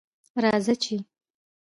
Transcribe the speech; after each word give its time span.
راځه 0.43 0.73
چې 0.83 0.95